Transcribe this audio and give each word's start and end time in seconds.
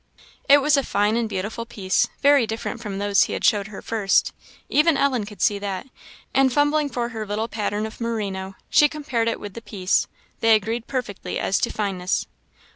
It 0.49 0.63
was 0.63 0.77
a 0.77 0.83
fine 0.83 1.15
and 1.15 1.29
beautiful 1.29 1.63
piece, 1.63 2.07
very 2.21 2.47
different 2.47 2.81
from 2.81 2.97
those 2.97 3.25
he 3.25 3.33
had 3.33 3.45
showed 3.45 3.67
her 3.67 3.83
first. 3.83 4.33
Even 4.67 4.97
Ellen 4.97 5.27
could 5.27 5.43
see 5.43 5.59
that, 5.59 5.85
and 6.33 6.51
fumbling 6.51 6.89
for 6.89 7.09
her 7.09 7.23
little 7.23 7.47
pattern 7.47 7.85
of 7.85 8.01
merino, 8.01 8.55
she 8.67 8.89
compared 8.89 9.27
it 9.27 9.39
with 9.39 9.53
the 9.53 9.61
piece. 9.61 10.07
They 10.39 10.55
agreed 10.55 10.87
perfectly 10.87 11.37
as 11.37 11.59
to 11.59 11.69
fineness. 11.69 12.25